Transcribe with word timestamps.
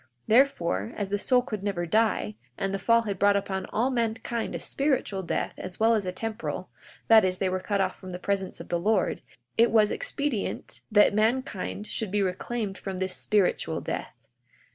42:9 0.01 0.07
Therefore, 0.27 0.93
as 0.97 1.09
the 1.09 1.19
soul 1.19 1.41
could 1.43 1.61
never 1.61 1.85
die, 1.85 2.35
and 2.57 2.73
the 2.73 2.79
fall 2.79 3.03
had 3.03 3.19
brought 3.19 3.35
upon 3.35 3.67
all 3.67 3.91
mankind 3.91 4.55
a 4.55 4.59
spiritual 4.59 5.21
death 5.21 5.53
as 5.59 5.79
well 5.79 5.93
as 5.93 6.07
a 6.07 6.11
temporal, 6.11 6.71
that 7.07 7.23
is, 7.23 7.37
they 7.37 7.49
were 7.49 7.59
cut 7.59 7.79
off 7.79 7.97
from 7.99 8.09
the 8.09 8.17
presence 8.17 8.59
of 8.59 8.69
the 8.69 8.79
Lord, 8.79 9.21
it 9.59 9.69
was 9.69 9.91
expedient 9.91 10.81
that 10.91 11.13
mankind 11.13 11.85
should 11.85 12.09
be 12.09 12.23
reclaimed 12.23 12.79
from 12.79 12.97
this 12.97 13.15
spiritual 13.15 13.79
death. 13.79 14.15